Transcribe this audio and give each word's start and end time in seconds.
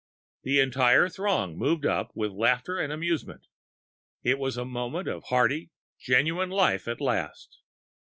The 0.41 0.59
entire 0.59 1.09
throng 1.09 1.55
moved 1.59 1.85
up 1.85 2.09
with 2.15 2.31
laughter 2.31 2.79
and 2.79 2.91
amusement. 2.91 3.45
It 4.23 4.39
was 4.39 4.57
a 4.57 4.65
moment 4.65 5.07
of 5.07 5.25
hearty, 5.25 5.69
genuine 5.99 6.49
life 6.49 6.87
at 6.87 6.99
last. 6.99 7.59